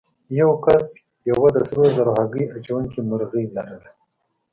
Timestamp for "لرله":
3.55-3.89